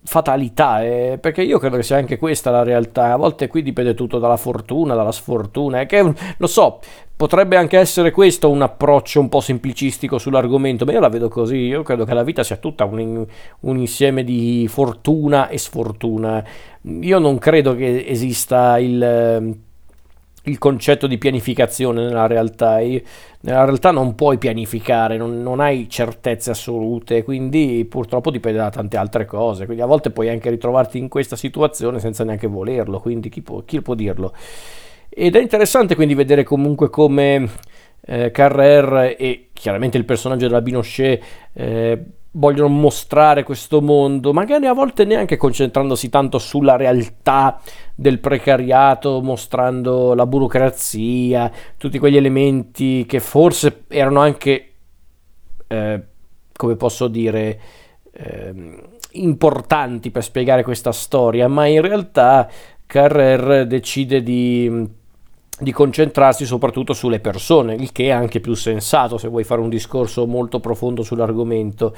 fatalità, 0.03 0.83
eh, 0.85 1.17
perché 1.19 1.41
io 1.43 1.59
credo 1.59 1.75
che 1.75 1.83
sia 1.83 1.97
anche 1.97 2.17
questa 2.17 2.49
la 2.49 2.63
realtà, 2.63 3.11
a 3.11 3.17
volte 3.17 3.49
qui 3.49 3.61
dipende 3.61 3.93
tutto 3.93 4.19
dalla 4.19 4.37
fortuna, 4.37 4.95
dalla 4.95 5.11
sfortuna, 5.11 5.85
che 5.85 6.13
lo 6.37 6.47
so, 6.47 6.79
potrebbe 7.15 7.57
anche 7.57 7.77
essere 7.77 8.11
questo 8.11 8.49
un 8.49 8.61
approccio 8.61 9.19
un 9.19 9.27
po' 9.27 9.41
semplicistico 9.41 10.17
sull'argomento, 10.17 10.85
ma 10.85 10.93
io 10.93 11.01
la 11.01 11.09
vedo 11.09 11.27
così, 11.27 11.57
io 11.57 11.83
credo 11.83 12.05
che 12.05 12.13
la 12.13 12.23
vita 12.23 12.41
sia 12.43 12.55
tutta 12.55 12.85
un, 12.85 13.25
un 13.59 13.77
insieme 13.77 14.23
di 14.23 14.65
fortuna 14.69 15.49
e 15.49 15.57
sfortuna, 15.57 16.43
io 16.83 17.19
non 17.19 17.37
credo 17.37 17.75
che 17.75 18.05
esista 18.07 18.79
il 18.79 19.65
il 20.47 20.57
concetto 20.57 21.07
di 21.07 21.17
pianificazione 21.17 22.03
nella 22.03 22.27
realtà. 22.27 22.77
Nella 22.77 23.63
realtà 23.63 23.91
non 23.91 24.15
puoi 24.15 24.37
pianificare, 24.37 25.17
non, 25.17 25.41
non, 25.41 25.59
hai 25.59 25.87
certezze 25.89 26.51
assolute, 26.51 27.23
quindi 27.23 27.85
purtroppo 27.89 28.31
dipende 28.31 28.59
da 28.59 28.69
tante 28.69 28.97
altre 28.97 29.25
cose. 29.25 29.65
Quindi 29.65 29.83
a 29.83 29.85
volte 29.85 30.09
puoi 30.09 30.29
anche 30.29 30.49
ritrovarti 30.49 30.97
in 30.97 31.07
questa 31.07 31.35
situazione 31.35 31.99
senza 31.99 32.23
neanche 32.23 32.47
volerlo, 32.47 32.99
quindi 32.99 33.29
chi 33.29 33.41
può, 33.41 33.61
chi 33.63 33.81
può 33.81 33.93
dirlo? 33.93 34.33
Ed 35.09 35.35
è 35.35 35.41
interessante 35.41 35.95
quindi 35.95 36.13
vedere 36.13 36.43
comunque 36.43 36.89
come 36.89 37.49
eh, 38.01 38.31
Carrer 38.31 39.15
e 39.17 39.49
chiaramente 39.53 39.97
il 39.97 40.05
personaggio 40.05 40.47
della 40.47 40.61
Binochet 40.61 41.23
eh, 41.53 42.05
vogliono 42.37 42.69
mostrare 42.69 43.43
questo 43.43 43.81
mondo, 43.81 44.31
magari 44.31 44.67
a 44.67 44.73
volte 44.73 45.05
neanche 45.05 45.37
concentrandosi 45.37 46.09
tanto 46.09 46.37
sulla 46.37 46.75
realtà 46.75 47.59
del 47.95 48.19
precariato, 48.19 49.21
mostrando 49.21 50.13
la 50.13 50.25
burocrazia, 50.25 51.51
tutti 51.77 51.99
quegli 51.99 52.17
elementi 52.17 53.05
che 53.05 53.19
forse 53.19 53.85
erano 53.87 54.19
anche, 54.19 54.73
eh, 55.67 56.03
come 56.53 56.75
posso 56.75 57.07
dire, 57.07 57.59
eh, 58.11 58.83
importanti 59.11 60.11
per 60.11 60.23
spiegare 60.23 60.63
questa 60.63 60.91
storia, 60.91 61.47
ma 61.47 61.65
in 61.65 61.81
realtà 61.81 62.47
Carrer 62.85 63.65
decide 63.65 64.21
di 64.21 64.95
di 65.59 65.71
concentrarsi 65.71 66.45
soprattutto 66.45 66.93
sulle 66.93 67.19
persone, 67.19 67.73
il 67.73 67.91
che 67.91 68.05
è 68.05 68.11
anche 68.11 68.39
più 68.39 68.53
sensato 68.53 69.17
se 69.17 69.27
vuoi 69.27 69.43
fare 69.43 69.61
un 69.61 69.69
discorso 69.69 70.25
molto 70.27 70.59
profondo 70.59 71.03
sull'argomento. 71.03 71.95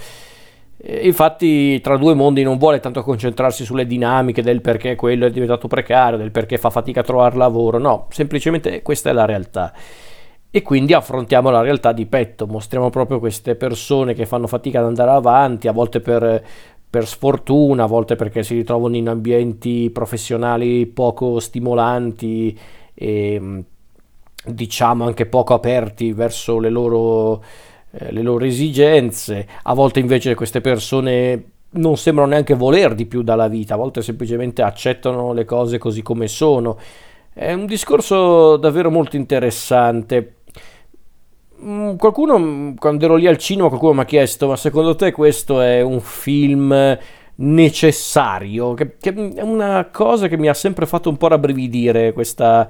Infatti, 0.81 1.81
tra 1.81 1.97
due 1.97 2.13
mondi 2.13 2.41
non 2.41 2.57
vuole 2.57 2.79
tanto 2.79 3.03
concentrarsi 3.03 3.65
sulle 3.65 3.85
dinamiche 3.85 4.41
del 4.41 4.61
perché 4.61 4.95
quello 4.95 5.25
è 5.25 5.29
diventato 5.29 5.67
precario, 5.67 6.17
del 6.17 6.31
perché 6.31 6.57
fa 6.57 6.69
fatica 6.69 7.01
a 7.01 7.03
trovare 7.03 7.35
lavoro, 7.35 7.79
no, 7.79 8.07
semplicemente 8.11 8.81
questa 8.81 9.09
è 9.09 9.13
la 9.13 9.25
realtà. 9.25 9.73
E 10.51 10.61
quindi 10.61 10.93
affrontiamo 10.93 11.49
la 11.49 11.61
realtà 11.61 11.91
di 11.91 12.05
petto, 12.05 12.47
mostriamo 12.47 12.89
proprio 12.89 13.19
queste 13.19 13.55
persone 13.55 14.13
che 14.13 14.25
fanno 14.25 14.47
fatica 14.47 14.79
ad 14.79 14.85
andare 14.85 15.11
avanti, 15.11 15.67
a 15.67 15.73
volte 15.73 15.99
per, 15.99 16.41
per 16.89 17.05
sfortuna, 17.05 17.83
a 17.83 17.87
volte 17.87 18.15
perché 18.15 18.41
si 18.41 18.55
ritrovano 18.55 18.95
in 18.95 19.09
ambienti 19.09 19.89
professionali 19.91 20.85
poco 20.87 21.39
stimolanti 21.41 22.57
e 23.01 23.63
diciamo 24.45 25.05
anche 25.05 25.25
poco 25.25 25.53
aperti 25.53 26.11
verso 26.11 26.59
le 26.59 26.69
loro, 26.69 27.41
eh, 27.91 28.11
le 28.11 28.21
loro 28.21 28.43
esigenze, 28.43 29.47
a 29.63 29.73
volte 29.73 30.01
invece 30.01 30.35
queste 30.35 30.59
persone 30.59 31.43
non 31.71 31.95
sembrano 31.95 32.31
neanche 32.31 32.55
voler 32.55 32.95
di 32.95 33.05
più 33.05 33.21
dalla 33.21 33.47
vita, 33.47 33.75
a 33.75 33.77
volte 33.77 34.01
semplicemente 34.01 34.61
accettano 34.61 35.31
le 35.31 35.45
cose 35.45 35.77
così 35.77 36.01
come 36.01 36.27
sono. 36.27 36.77
È 37.31 37.53
un 37.53 37.65
discorso 37.65 38.57
davvero 38.57 38.91
molto 38.91 39.15
interessante. 39.15 40.33
Mm, 41.63 41.95
qualcuno, 41.95 42.73
quando 42.77 43.05
ero 43.05 43.15
lì 43.15 43.27
al 43.27 43.37
cinema, 43.37 43.69
qualcuno 43.69 43.93
mi 43.93 44.01
ha 44.01 44.05
chiesto: 44.05 44.47
Ma 44.47 44.57
secondo 44.57 44.95
te 44.95 45.13
questo 45.13 45.61
è 45.61 45.79
un 45.81 46.01
film 46.01 46.97
necessario, 47.41 48.73
che, 48.73 48.97
che, 48.99 49.13
è 49.35 49.41
una 49.41 49.89
cosa 49.91 50.27
che 50.27 50.37
mi 50.37 50.47
ha 50.47 50.53
sempre 50.53 50.85
fatto 50.85 51.09
un 51.09 51.17
po' 51.17 51.27
rabbrividire 51.27 52.11
questa, 52.13 52.69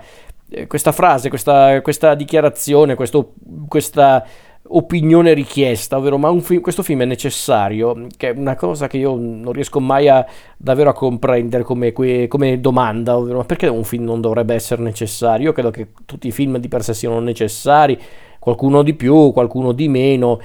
eh, 0.49 0.67
questa 0.67 0.91
frase, 0.91 1.29
questa, 1.29 1.81
questa 1.81 2.13
dichiarazione, 2.13 2.95
questo, 2.95 3.33
questa 3.67 4.25
opinione 4.71 5.33
richiesta, 5.33 5.97
ovvero 5.97 6.17
ma 6.17 6.37
film, 6.41 6.61
questo 6.61 6.83
film 6.83 7.01
è 7.01 7.05
necessario, 7.05 8.07
che 8.15 8.29
è 8.29 8.37
una 8.37 8.55
cosa 8.55 8.87
che 8.87 8.97
io 8.97 9.15
non 9.15 9.51
riesco 9.51 9.79
mai 9.79 10.07
a 10.07 10.25
davvero 10.57 10.89
a 10.89 10.93
comprendere 10.93 11.63
come, 11.63 11.91
come 12.27 12.59
domanda, 12.59 13.17
ovvero 13.17 13.37
ma 13.37 13.45
perché 13.45 13.67
un 13.67 13.83
film 13.83 14.03
non 14.03 14.21
dovrebbe 14.21 14.53
essere 14.53 14.83
necessario? 14.83 15.47
Io 15.47 15.53
credo 15.53 15.71
che 15.71 15.87
tutti 16.05 16.27
i 16.27 16.31
film 16.31 16.57
di 16.57 16.67
per 16.67 16.83
sé 16.83 16.93
siano 16.93 17.19
necessari, 17.19 17.99
qualcuno 18.37 18.83
di 18.83 18.93
più, 18.93 19.31
qualcuno 19.31 19.71
di 19.71 19.87
meno, 19.87 20.39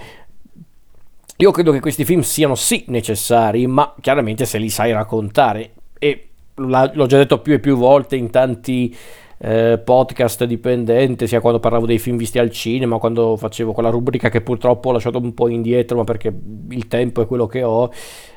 io 1.36 1.50
credo 1.50 1.72
che 1.72 1.80
questi 1.80 2.04
film 2.04 2.20
siano 2.20 2.54
sì 2.54 2.84
necessari, 2.88 3.66
ma 3.66 3.94
chiaramente 4.00 4.44
se 4.44 4.58
li 4.58 4.70
sai 4.70 4.92
raccontare. 4.92 5.72
E 5.98 6.28
l'ho 6.54 7.06
già 7.06 7.16
detto 7.16 7.40
più 7.40 7.54
e 7.54 7.58
più 7.58 7.76
volte 7.76 8.14
in 8.14 8.30
tanti 8.30 8.94
eh, 9.38 9.80
podcast 9.82 10.44
dipendente, 10.44 11.26
sia 11.26 11.40
quando 11.40 11.58
parlavo 11.58 11.86
dei 11.86 11.98
film 11.98 12.16
visti 12.16 12.38
al 12.38 12.50
cinema, 12.50 12.98
quando 12.98 13.36
facevo 13.36 13.72
quella 13.72 13.90
rubrica 13.90 14.28
che 14.28 14.42
purtroppo 14.42 14.90
ho 14.90 14.92
lasciato 14.92 15.18
un 15.18 15.34
po' 15.34 15.48
indietro, 15.48 15.96
ma 15.96 16.04
perché 16.04 16.32
il 16.68 16.86
tempo 16.86 17.20
è 17.22 17.26
quello 17.26 17.46
che 17.46 17.62
ho. 17.62 17.90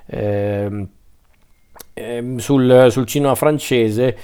Eh, 0.08 0.88
sul, 2.38 2.88
sul 2.90 3.06
cinema 3.08 3.34
francese 3.36 4.18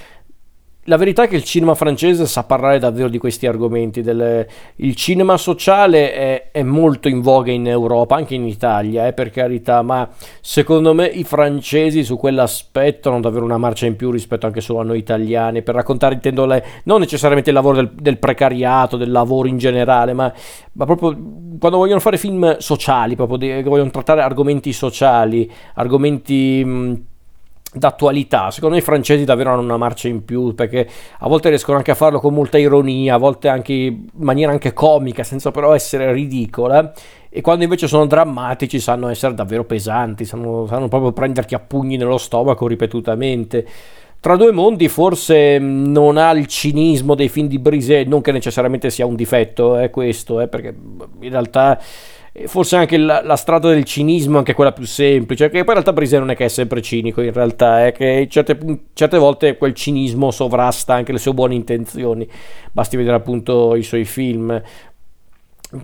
la 0.86 0.98
verità 0.98 1.24
è 1.24 1.28
che 1.30 1.38
il 1.38 1.44
cinema 1.44 1.76
francese 1.76 2.26
sa 2.26 2.44
parlare 2.44 2.78
davvero 2.78 3.08
di 3.08 3.18
questi 3.18 3.48
argomenti. 3.48 4.02
Del, 4.02 4.46
il 4.78 4.96
cinema 4.96 5.38
sociale 5.38 6.14
è, 6.14 6.52
è, 6.52 6.64
molto 6.64 7.08
in 7.08 7.22
voga 7.22 7.52
in 7.52 7.68
Europa, 7.68 8.16
anche 8.16 8.36
in 8.36 8.46
Italia, 8.46 9.08
eh, 9.08 9.14
per 9.14 9.30
carità, 9.30 9.82
ma 9.82 10.10
secondo 10.42 10.94
me 10.94 11.06
i 11.06 11.24
francesi 11.24 12.04
su 12.04 12.18
quell'aspetto 12.18 13.10
hanno 13.10 13.22
davvero 13.22 13.46
una 13.46 13.58
marcia 13.58 13.86
in 13.86 13.96
più 13.96 14.12
rispetto 14.12 14.46
anche 14.46 14.60
solo 14.60 14.80
a 14.80 14.84
noi 14.84 14.98
italiani. 14.98 15.62
Per 15.62 15.74
raccontare, 15.74 16.16
intendo, 16.16 16.46
le, 16.46 16.64
non 16.84 17.00
necessariamente 17.00 17.50
il 17.50 17.56
lavoro 17.56 17.76
del, 17.78 17.92
del, 17.94 18.18
precariato, 18.18 18.98
del 18.98 19.12
lavoro 19.12 19.48
in 19.48 19.58
generale, 19.58 20.12
ma, 20.12 20.34
ma, 20.74 20.86
proprio 20.86 21.18
quando 21.60 21.78
vogliono 21.78 22.02
fare 22.02 22.18
film 22.18 22.58
sociali, 22.58 23.16
proprio 23.16 23.38
di, 23.38 23.64
vogliono 23.64 23.90
trattare 23.90 24.22
argomenti 24.22 24.74
sociali, 24.74 25.50
argomenti. 25.76 26.64
Mh, 26.66 27.04
d'attualità. 27.74 28.52
Secondo 28.52 28.76
me 28.76 28.82
i 28.82 28.86
francesi 28.86 29.26
davvero 29.26 29.52
hanno 29.52 29.62
una 29.62 29.78
marcia 29.78 30.08
in 30.08 30.24
più 30.24 30.54
perché 30.54 30.88
a 31.20 31.28
volte 31.28 31.50
riescono 31.50 31.78
anche 31.78 31.92
a 31.92 31.96
farlo 31.96 32.20
con 32.20 32.34
molta 32.34 32.58
ironia, 32.58 33.16
a 33.16 33.18
volte 33.18 33.48
anche 33.48 33.74
in 33.74 34.08
maniera 34.14 34.52
anche 34.52 34.74
comica, 34.74 35.24
senza 35.24 35.52
però 35.52 35.74
essere 35.74 36.12
ridicola. 36.14 36.94
E 37.30 37.42
quando 37.42 37.64
invece 37.64 37.88
sono 37.88 38.06
drammatici 38.06 38.80
sanno 38.80 39.08
essere 39.10 39.34
davvero 39.34 39.64
pesanti, 39.64 40.24
sanno, 40.24 40.68
sanno 40.68 40.88
proprio 40.88 41.12
prenderti 41.12 41.56
a 41.56 41.60
pugni 41.60 41.98
nello 41.98 42.20
stomaco 42.20 42.68
ripetutamente. 42.68 43.66
Tra 44.20 44.38
due 44.38 44.54
mondi 44.54 44.88
forse 44.88 45.58
non 45.58 46.16
ha 46.16 46.32
il 46.32 46.48
cinismo 46.48 47.14
dei 47.14 47.28
film 47.28 47.48
di 47.48 47.60
Brisé, 47.60 48.06
non 48.06 48.22
che 48.22 48.32
necessariamente 48.32 48.90
sia 48.90 49.06
un 49.06 49.16
difetto, 49.16 49.76
è 49.76 49.90
questo, 49.90 50.40
eh, 50.40 50.48
perché 50.48 50.74
in 51.20 51.30
realtà 51.30 51.78
forse 52.46 52.76
anche 52.76 52.98
la, 52.98 53.22
la, 53.24 53.36
strada 53.36 53.70
del 53.70 53.84
cinismo, 53.84 54.40
anche 54.40 54.54
quella 54.54 54.72
più 54.72 54.86
semplice, 54.86 55.46
che 55.46 55.60
poi 55.60 55.60
in 55.68 55.74
realtà 55.74 55.94
Brise 55.94 56.18
non 56.18 56.32
è 56.32 56.36
che 56.36 56.46
è 56.46 56.50
sempre 56.50 56.82
cinico, 56.82 57.22
in 57.22 57.32
realtà 57.32 57.86
è 57.86 57.92
che 57.92 58.28
certe, 58.30 58.58
certe 58.94 59.18
volte 59.18 59.56
quel 59.58 59.74
cinismo 59.74 60.32
sovrasta 60.32 60.96
anche 60.96 61.12
le 61.12 61.20
sue 61.20 61.34
buone 61.34 61.54
intenzioni, 61.54 62.28
basti 62.72 62.98
vedere 62.98 63.16
appunto 63.16 63.76
i 63.76 63.84
suoi 63.84 64.04
film, 64.04 64.62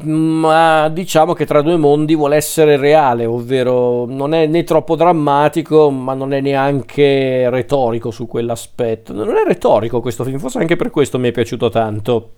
ma 0.04 0.88
diciamo 0.90 1.34
che 1.34 1.46
tra 1.46 1.62
due 1.62 1.76
mondi 1.78 2.16
vuole 2.16 2.36
essere 2.36 2.78
reale, 2.78 3.26
ovvero 3.26 4.06
non 4.06 4.34
è 4.34 4.46
né 4.46 4.64
troppo 4.64 4.96
drammatico, 4.96 5.90
ma 5.90 6.14
non 6.14 6.34
è 6.34 6.42
neanche 6.42 7.50
retorico 7.50 8.12
su 8.12 8.28
quell'aspetto. 8.28 9.14
Non 9.14 9.36
è 9.36 9.44
retorico 9.44 10.00
questo 10.00 10.24
film, 10.24 10.38
forse 10.38 10.60
anche 10.60 10.76
per 10.76 10.92
questo 10.92 11.18
mi 11.18 11.30
è 11.30 11.32
piaciuto 11.32 11.70
tanto. 11.70 12.32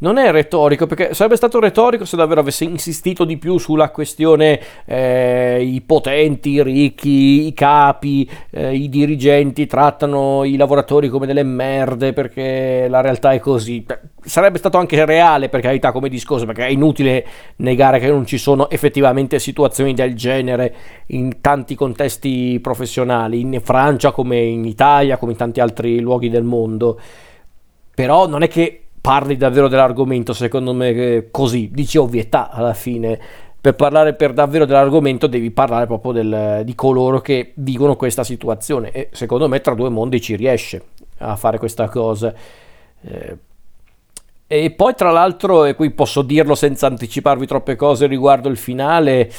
Non 0.00 0.18
è 0.18 0.30
retorico, 0.30 0.86
perché 0.86 1.14
sarebbe 1.14 1.36
stato 1.36 1.58
retorico 1.60 2.04
se 2.04 2.16
davvero 2.16 2.40
avesse 2.40 2.64
insistito 2.64 3.24
di 3.24 3.36
più 3.36 3.58
sulla 3.58 3.90
questione 3.90 4.60
eh, 4.84 5.62
i 5.62 5.80
potenti, 5.82 6.50
i 6.50 6.62
ricchi, 6.62 7.46
i 7.46 7.52
capi, 7.52 8.28
eh, 8.50 8.74
i 8.74 8.88
dirigenti 8.88 9.66
trattano 9.66 10.44
i 10.44 10.56
lavoratori 10.56 11.08
come 11.08 11.26
delle 11.26 11.42
merde 11.42 12.12
perché 12.12 12.86
la 12.88 13.00
realtà 13.00 13.32
è 13.32 13.38
così. 13.40 13.84
Sarebbe 14.22 14.58
stato 14.58 14.78
anche 14.78 15.04
reale, 15.04 15.48
per 15.48 15.60
carità, 15.60 15.92
come 15.92 16.08
discorso, 16.08 16.46
perché 16.46 16.66
è 16.66 16.70
inutile 16.70 17.26
negare 17.56 17.98
che 17.98 18.08
non 18.08 18.24
ci 18.24 18.38
sono 18.38 18.70
effettivamente 18.70 19.38
situazioni 19.38 19.92
del 19.92 20.14
genere 20.14 20.74
in 21.08 21.40
tanti 21.40 21.74
contesti 21.74 22.58
professionali, 22.60 23.40
in 23.40 23.60
Francia 23.62 24.12
come 24.12 24.38
in 24.38 24.64
Italia, 24.64 25.18
come 25.18 25.32
in 25.32 25.38
tanti 25.38 25.60
altri 25.60 26.00
luoghi 26.00 26.30
del 26.30 26.44
mondo. 26.44 26.98
Però 27.94 28.26
non 28.26 28.42
è 28.42 28.48
che 28.48 28.79
parli 29.00 29.36
davvero 29.36 29.68
dell'argomento, 29.68 30.32
secondo 30.32 30.72
me, 30.72 31.28
così, 31.30 31.70
dici 31.72 31.98
ovvietà 31.98 32.50
alla 32.50 32.74
fine. 32.74 33.18
Per 33.60 33.74
parlare 33.74 34.14
per 34.14 34.32
davvero 34.32 34.64
dell'argomento 34.64 35.26
devi 35.26 35.50
parlare 35.50 35.86
proprio 35.86 36.12
del, 36.12 36.62
di 36.64 36.74
coloro 36.74 37.20
che 37.20 37.52
vivono 37.56 37.94
questa 37.94 38.24
situazione 38.24 38.90
e 38.90 39.10
secondo 39.12 39.48
me 39.48 39.60
tra 39.60 39.74
due 39.74 39.90
mondi 39.90 40.18
ci 40.18 40.34
riesce 40.34 40.82
a 41.18 41.36
fare 41.36 41.58
questa 41.58 41.88
cosa. 41.88 42.32
Eh, 43.02 43.36
e 44.46 44.70
poi 44.70 44.94
tra 44.94 45.10
l'altro, 45.10 45.64
e 45.64 45.74
qui 45.74 45.90
posso 45.90 46.22
dirlo 46.22 46.54
senza 46.54 46.86
anticiparvi 46.86 47.46
troppe 47.46 47.76
cose 47.76 48.06
riguardo 48.06 48.48
il 48.48 48.56
finale, 48.56 49.30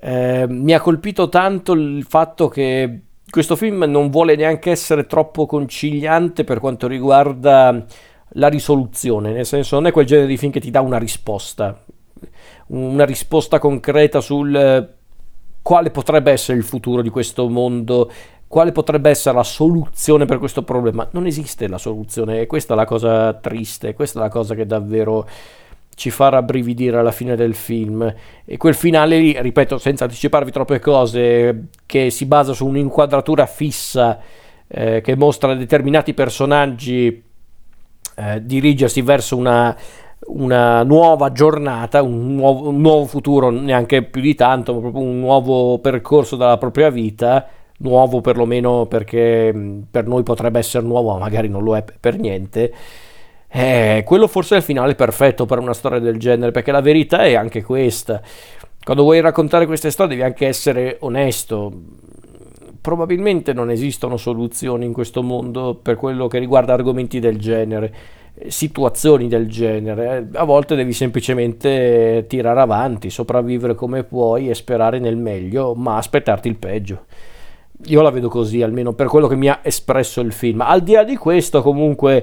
eh, 0.00 0.44
mi 0.46 0.72
ha 0.74 0.80
colpito 0.80 1.28
tanto 1.28 1.72
il 1.72 2.04
fatto 2.06 2.48
che 2.48 3.00
questo 3.30 3.56
film 3.56 3.82
non 3.84 4.10
vuole 4.10 4.36
neanche 4.36 4.70
essere 4.70 5.06
troppo 5.06 5.46
conciliante 5.46 6.44
per 6.44 6.60
quanto 6.60 6.86
riguarda 6.86 7.84
la 8.36 8.48
risoluzione, 8.48 9.32
nel 9.32 9.46
senso 9.46 9.76
non 9.76 9.86
è 9.86 9.92
quel 9.92 10.06
genere 10.06 10.28
di 10.28 10.36
film 10.36 10.52
che 10.52 10.60
ti 10.60 10.70
dà 10.70 10.80
una 10.80 10.98
risposta, 10.98 11.82
una 12.68 13.04
risposta 13.04 13.58
concreta 13.58 14.20
sul 14.20 14.54
eh, 14.54 14.88
quale 15.62 15.90
potrebbe 15.90 16.32
essere 16.32 16.58
il 16.58 16.64
futuro 16.64 17.02
di 17.02 17.10
questo 17.10 17.48
mondo, 17.48 18.10
quale 18.46 18.72
potrebbe 18.72 19.10
essere 19.10 19.36
la 19.36 19.44
soluzione 19.44 20.24
per 20.24 20.38
questo 20.38 20.62
problema. 20.62 21.08
Non 21.12 21.26
esiste 21.26 21.68
la 21.68 21.78
soluzione 21.78 22.40
e 22.40 22.46
questa 22.46 22.74
è 22.74 22.76
la 22.76 22.84
cosa 22.84 23.34
triste, 23.34 23.94
questa 23.94 24.18
è 24.18 24.22
la 24.22 24.28
cosa 24.28 24.54
che 24.54 24.66
davvero 24.66 25.26
ci 25.94 26.10
fa 26.10 26.28
rabbrividire 26.28 26.98
alla 26.98 27.12
fine 27.12 27.36
del 27.36 27.54
film. 27.54 28.12
E 28.44 28.56
quel 28.56 28.74
finale 28.74 29.18
lì, 29.18 29.40
ripeto, 29.40 29.78
senza 29.78 30.04
anticiparvi 30.04 30.50
troppe 30.50 30.80
cose, 30.80 31.68
che 31.86 32.10
si 32.10 32.26
basa 32.26 32.52
su 32.52 32.66
un'inquadratura 32.66 33.46
fissa 33.46 34.20
eh, 34.66 35.00
che 35.00 35.16
mostra 35.16 35.54
determinati 35.54 36.14
personaggi 36.14 37.32
eh, 38.16 38.44
dirigersi 38.44 39.02
verso 39.02 39.36
una, 39.36 39.76
una 40.26 40.82
nuova 40.82 41.32
giornata, 41.32 42.02
un 42.02 42.34
nuovo, 42.34 42.68
un 42.68 42.80
nuovo, 42.80 43.04
futuro, 43.06 43.50
neanche 43.50 44.02
più 44.02 44.20
di 44.20 44.34
tanto, 44.34 44.74
ma 44.74 44.80
proprio 44.80 45.02
un 45.02 45.20
nuovo 45.20 45.78
percorso 45.78 46.36
della 46.36 46.58
propria 46.58 46.90
vita, 46.90 47.46
nuovo 47.78 48.20
perlomeno 48.20 48.86
perché 48.86 49.52
mm, 49.52 49.82
per 49.90 50.06
noi 50.06 50.22
potrebbe 50.22 50.58
essere 50.58 50.84
nuovo, 50.86 51.12
ma 51.12 51.18
magari 51.18 51.48
non 51.48 51.62
lo 51.62 51.76
è 51.76 51.84
per 52.00 52.18
niente. 52.18 52.72
Eh, 53.48 54.02
quello 54.04 54.26
forse 54.26 54.56
è 54.56 54.58
il 54.58 54.64
finale 54.64 54.96
perfetto 54.96 55.46
per 55.46 55.58
una 55.58 55.74
storia 55.74 56.00
del 56.00 56.18
genere, 56.18 56.50
perché 56.50 56.72
la 56.72 56.80
verità 56.80 57.24
è 57.24 57.34
anche 57.34 57.62
questa. 57.62 58.20
Quando 58.82 59.02
vuoi 59.02 59.20
raccontare 59.20 59.66
queste 59.66 59.90
storie 59.90 60.16
devi 60.16 60.26
anche 60.26 60.46
essere 60.46 60.96
onesto. 61.00 61.72
Probabilmente 62.84 63.54
non 63.54 63.70
esistono 63.70 64.18
soluzioni 64.18 64.84
in 64.84 64.92
questo 64.92 65.22
mondo 65.22 65.74
per 65.74 65.96
quello 65.96 66.28
che 66.28 66.38
riguarda 66.38 66.74
argomenti 66.74 67.18
del 67.18 67.38
genere, 67.38 67.94
situazioni 68.48 69.26
del 69.26 69.48
genere. 69.48 70.28
A 70.34 70.44
volte 70.44 70.74
devi 70.74 70.92
semplicemente 70.92 72.26
tirare 72.28 72.60
avanti, 72.60 73.08
sopravvivere 73.08 73.74
come 73.74 74.04
puoi 74.04 74.50
e 74.50 74.54
sperare 74.54 74.98
nel 74.98 75.16
meglio, 75.16 75.72
ma 75.74 75.96
aspettarti 75.96 76.46
il 76.46 76.56
peggio. 76.56 77.06
Io 77.86 78.02
la 78.02 78.10
vedo 78.10 78.28
così, 78.28 78.60
almeno 78.60 78.92
per 78.92 79.06
quello 79.06 79.28
che 79.28 79.36
mi 79.36 79.48
ha 79.48 79.60
espresso 79.62 80.20
il 80.20 80.32
film. 80.32 80.60
Al 80.60 80.82
di 80.82 80.92
là 80.92 81.04
di 81.04 81.16
questo, 81.16 81.62
comunque, 81.62 82.22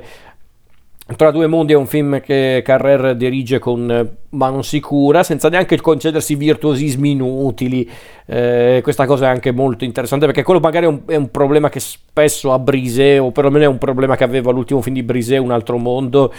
tra 1.16 1.32
due 1.32 1.48
mondi 1.48 1.74
è 1.74 1.76
un 1.76 1.88
film 1.88 2.22
che 2.22 2.62
Carrer 2.64 3.16
dirige 3.16 3.60
con 3.60 4.18
mano 4.30 4.62
sicura, 4.62 5.24
senza 5.24 5.50
neanche 5.50 5.80
concedersi 5.80 6.36
virtuosismi 6.36 7.12
inutili. 7.12 7.90
Eh, 8.26 8.80
questa 8.84 9.06
cosa 9.06 9.26
è 9.26 9.30
anche 9.30 9.52
molto 9.52 9.84
interessante 9.84 10.26
perché 10.26 10.44
quello 10.44 10.60
magari 10.60 10.86
è 10.86 10.90
un, 10.90 11.02
è 11.08 11.16
un, 11.16 11.32
problema 11.32 11.70
che 11.70 11.80
spesso 11.80 12.54
ha 12.54 12.60
Brise, 12.60 13.20
o 13.20 13.32
perlomeno 13.32 13.66
è 13.66 13.68
un 13.68 13.78
problema 13.78 14.16
che 14.16 14.24
aveva 14.24 14.52
l'ultimo 14.52 14.82
film 14.82 14.96
di 14.96 15.04
Brise, 15.04 15.38
Un 15.38 15.52
altro 15.52 15.78
mondo, 15.78 16.34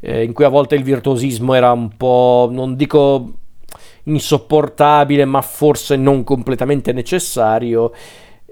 eh, 0.00 0.24
in 0.24 0.32
cui 0.32 0.44
a 0.44 0.48
volte 0.48 0.74
il 0.74 0.82
virtuosismo 0.82 1.54
era 1.54 1.72
un 1.72 1.90
po', 1.96 2.48
non 2.50 2.74
dico 2.74 3.32
insopportabile, 4.04 5.24
ma 5.24 5.42
forse 5.42 5.96
non 5.96 6.24
completamente 6.24 6.92
necessario. 6.92 7.92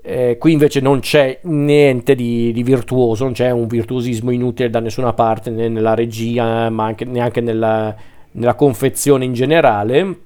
Eh, 0.06 0.36
qui 0.38 0.52
invece 0.52 0.80
non 0.80 1.00
c'è 1.00 1.38
niente 1.44 2.14
di, 2.14 2.52
di, 2.52 2.62
virtuoso, 2.62 3.24
non 3.24 3.32
c'è 3.32 3.50
un 3.50 3.66
virtuosismo 3.66 4.30
inutile 4.30 4.68
da 4.68 4.78
nessuna 4.78 5.14
parte, 5.14 5.48
né 5.48 5.68
nella 5.68 5.94
regia, 5.94 6.68
ma 6.68 6.84
anche, 6.84 7.06
neanche 7.06 7.40
nella, 7.40 7.94
nella 8.32 8.54
confezione 8.54 9.24
in 9.24 9.32
generale. 9.32 10.18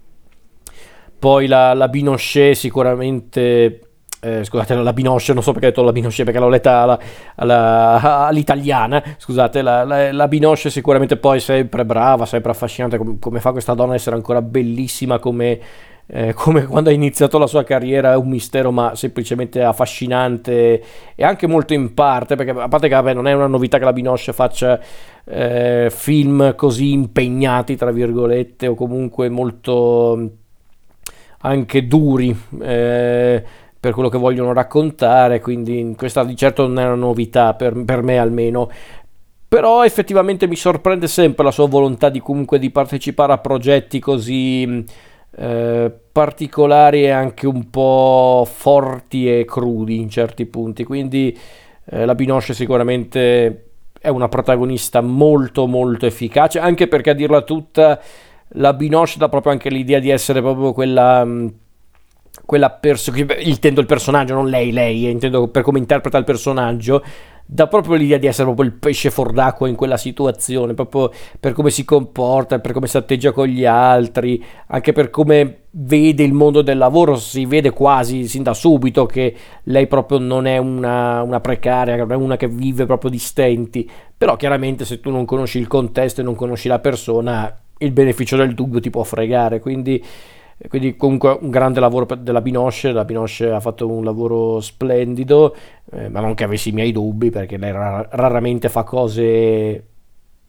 Poi 1.16 1.46
la, 1.46 1.74
la 1.74 1.86
Binochet 1.86 2.54
sicuramente 2.54 3.88
eh, 4.20 4.42
scusate, 4.42 4.74
la 4.74 4.92
Binochet, 4.92 5.32
non 5.32 5.44
so 5.44 5.52
perché 5.52 5.66
ho 5.66 5.70
detto 5.70 5.84
la 5.84 5.92
Binochet 5.92 6.24
perché 6.24 6.40
l'ho 6.40 6.48
letta 6.48 6.80
alla, 6.80 6.98
alla, 7.36 8.26
all'italiana, 8.26 9.02
scusate, 9.16 9.62
la, 9.62 9.84
la, 9.84 10.12
la, 10.12 10.26
Binochet 10.26 10.72
sicuramente 10.72 11.16
poi 11.16 11.38
sempre 11.38 11.84
brava, 11.84 12.26
sempre 12.26 12.50
affascinante, 12.50 12.98
come, 12.98 13.18
come 13.20 13.40
fa 13.40 13.52
questa 13.52 13.74
donna 13.74 13.92
a 13.92 13.94
essere 13.94 14.16
ancora 14.16 14.42
bellissima 14.42 15.20
come 15.20 15.60
eh, 16.10 16.32
come 16.32 16.64
quando 16.64 16.88
ha 16.88 16.92
iniziato 16.92 17.36
la 17.36 17.46
sua 17.46 17.64
carriera 17.64 18.12
è 18.12 18.16
un 18.16 18.28
mistero 18.28 18.72
ma 18.72 18.94
semplicemente 18.94 19.62
affascinante 19.62 20.82
e 21.14 21.22
anche 21.22 21.46
molto 21.46 21.74
in 21.74 21.92
parte 21.92 22.34
perché 22.34 22.52
a 22.52 22.68
parte 22.68 22.88
che 22.88 22.94
vabbè, 22.94 23.12
non 23.12 23.26
è 23.26 23.34
una 23.34 23.46
novità 23.46 23.78
che 23.78 23.84
la 23.84 23.92
Binoche 23.92 24.32
faccia 24.32 24.80
eh, 25.24 25.88
film 25.90 26.54
così 26.54 26.92
impegnati 26.92 27.76
tra 27.76 27.90
virgolette 27.90 28.68
o 28.68 28.74
comunque 28.74 29.28
molto 29.28 30.30
anche 31.40 31.86
duri 31.86 32.34
eh, 32.62 33.44
per 33.78 33.92
quello 33.92 34.08
che 34.08 34.18
vogliono 34.18 34.54
raccontare 34.54 35.40
quindi 35.40 35.94
questa 35.94 36.24
di 36.24 36.34
certo 36.34 36.66
non 36.66 36.78
è 36.78 36.84
una 36.86 36.94
novità 36.94 37.52
per, 37.52 37.84
per 37.84 38.02
me 38.02 38.18
almeno. 38.18 38.70
Però 39.46 39.82
effettivamente 39.82 40.46
mi 40.46 40.56
sorprende 40.56 41.08
sempre 41.08 41.42
la 41.42 41.50
sua 41.50 41.66
volontà 41.66 42.10
di 42.10 42.20
comunque 42.20 42.58
di 42.58 42.68
partecipare 42.68 43.32
a 43.32 43.38
progetti 43.38 43.98
così 43.98 44.84
eh, 45.36 45.92
particolari 46.12 47.04
e 47.04 47.10
anche 47.10 47.46
un 47.46 47.70
po' 47.70 48.46
forti 48.50 49.28
e 49.28 49.44
crudi 49.44 50.00
in 50.00 50.08
certi 50.08 50.46
punti. 50.46 50.84
Quindi 50.84 51.36
eh, 51.84 52.04
la 52.04 52.14
Binoche 52.14 52.54
sicuramente 52.54 53.64
è 54.00 54.08
una 54.08 54.28
protagonista 54.28 55.00
molto 55.00 55.66
molto 55.66 56.06
efficace, 56.06 56.58
anche 56.58 56.88
perché 56.88 57.10
a 57.10 57.14
dirla 57.14 57.42
tutta 57.42 58.00
la 58.52 58.72
Binoche 58.72 59.14
dà 59.18 59.28
proprio 59.28 59.52
anche 59.52 59.70
l'idea 59.70 59.98
di 59.98 60.10
essere 60.10 60.40
proprio 60.40 60.72
quella... 60.72 61.24
Mh, 61.24 61.30
mm, 61.30 61.48
quella 62.44 62.70
persona, 62.70 63.34
intendo 63.40 63.80
il 63.80 63.86
personaggio, 63.86 64.32
non 64.32 64.48
lei, 64.48 64.72
lei, 64.72 65.10
intendo 65.10 65.48
per 65.48 65.62
come 65.62 65.78
interpreta 65.78 66.16
il 66.16 66.24
personaggio, 66.24 67.02
dà 67.50 67.66
proprio 67.66 67.94
l'idea 67.94 68.18
di 68.18 68.26
essere 68.26 68.44
proprio 68.44 68.66
il 68.66 68.74
pesce 68.74 69.10
fuor 69.10 69.32
d'acqua 69.32 69.68
in 69.68 69.74
quella 69.74 69.96
situazione, 69.96 70.74
proprio 70.74 71.10
per 71.40 71.54
come 71.54 71.70
si 71.70 71.82
comporta, 71.82 72.58
per 72.58 72.72
come 72.72 72.86
si 72.86 72.98
atteggia 72.98 73.32
con 73.32 73.46
gli 73.46 73.64
altri, 73.64 74.44
anche 74.66 74.92
per 74.92 75.08
come 75.08 75.60
vede 75.70 76.24
il 76.24 76.34
mondo 76.34 76.60
del 76.60 76.76
lavoro, 76.76 77.16
si 77.16 77.46
vede 77.46 77.70
quasi 77.70 78.28
sin 78.28 78.42
da 78.42 78.52
subito 78.52 79.06
che 79.06 79.34
lei 79.62 79.86
proprio 79.86 80.18
non 80.18 80.46
è 80.46 80.58
una, 80.58 81.22
una 81.22 81.40
precaria, 81.40 81.96
è 81.96 82.14
una 82.14 82.36
che 82.36 82.48
vive 82.48 82.84
proprio 82.84 83.10
di 83.10 83.18
stenti, 83.18 83.90
però 84.16 84.36
chiaramente 84.36 84.84
se 84.84 85.00
tu 85.00 85.10
non 85.10 85.24
conosci 85.24 85.58
il 85.58 85.68
contesto 85.68 86.20
e 86.20 86.24
non 86.24 86.34
conosci 86.34 86.68
la 86.68 86.80
persona, 86.80 87.50
il 87.78 87.92
beneficio 87.92 88.36
del 88.36 88.52
dubbio 88.52 88.78
ti 88.78 88.90
può 88.90 89.04
fregare, 89.04 89.58
quindi 89.58 90.04
quindi 90.66 90.96
comunque 90.96 91.38
un 91.40 91.50
grande 91.50 91.78
lavoro 91.78 92.06
della 92.16 92.40
Binoche, 92.40 92.90
la 92.90 93.04
Binoche 93.04 93.48
ha 93.48 93.60
fatto 93.60 93.86
un 93.86 94.02
lavoro 94.02 94.60
splendido, 94.60 95.54
eh, 95.92 96.08
ma 96.08 96.20
non 96.20 96.34
che 96.34 96.42
avessi 96.42 96.70
i 96.70 96.72
miei 96.72 96.90
dubbi 96.90 97.30
perché 97.30 97.56
lei 97.56 97.70
rar- 97.70 98.08
raramente 98.10 98.68
fa 98.68 98.82
cose 98.82 99.86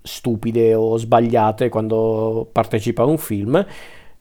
stupide 0.02 0.74
o 0.74 0.98
sbagliate 0.98 1.70
quando 1.70 2.48
partecipa 2.52 3.04
a 3.04 3.06
un 3.06 3.18
film. 3.20 3.66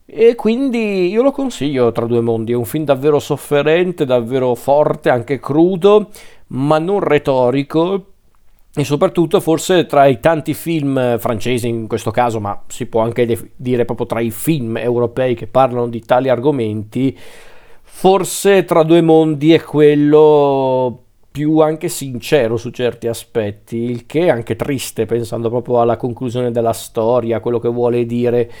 E 0.05 0.35
quindi 0.35 1.09
io 1.09 1.21
lo 1.21 1.31
consiglio 1.31 1.91
tra 1.91 2.05
due 2.05 2.21
mondi, 2.21 2.51
è 2.51 2.55
un 2.55 2.65
film 2.65 2.83
davvero 2.83 3.19
sofferente, 3.19 4.05
davvero 4.05 4.55
forte, 4.55 5.09
anche 5.09 5.39
crudo, 5.39 6.09
ma 6.47 6.79
non 6.79 6.99
retorico, 6.99 8.05
e 8.73 8.83
soprattutto 8.83 9.39
forse 9.39 9.85
tra 9.87 10.05
i 10.05 10.19
tanti 10.19 10.53
film 10.53 11.17
francesi 11.17 11.67
in 11.67 11.87
questo 11.87 12.11
caso, 12.11 12.39
ma 12.39 12.63
si 12.67 12.85
può 12.85 13.01
anche 13.01 13.51
dire 13.55 13.85
proprio 13.85 14.05
tra 14.05 14.19
i 14.19 14.31
film 14.31 14.77
europei 14.77 15.33
che 15.35 15.47
parlano 15.47 15.87
di 15.87 16.01
tali 16.01 16.29
argomenti, 16.29 17.17
forse 17.81 18.65
tra 18.65 18.83
due 18.83 19.01
mondi 19.01 19.53
è 19.53 19.61
quello 19.61 21.03
più 21.31 21.59
anche 21.59 21.89
sincero 21.89 22.57
su 22.57 22.69
certi 22.69 23.07
aspetti, 23.07 23.77
il 23.77 24.05
che 24.05 24.25
è 24.25 24.29
anche 24.29 24.55
triste 24.55 25.05
pensando 25.05 25.49
proprio 25.49 25.81
alla 25.81 25.97
conclusione 25.97 26.51
della 26.51 26.73
storia, 26.73 27.39
quello 27.39 27.59
che 27.59 27.69
vuole 27.69 28.05
dire 28.05 28.51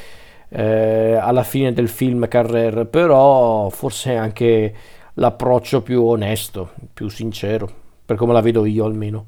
eh, 0.49 1.13
alla 1.13 1.43
fine 1.43 1.71
del 1.71 1.87
film 1.87 2.27
Carrer, 2.27 2.87
però 2.87 3.69
forse 3.69 4.13
è 4.13 4.15
anche 4.15 4.73
l'approccio 5.15 5.81
più 5.81 6.03
onesto, 6.03 6.71
più 6.93 7.09
sincero, 7.09 7.69
per 8.05 8.17
come 8.17 8.33
la 8.33 8.41
vedo 8.41 8.65
io 8.65 8.85
almeno. 8.85 9.25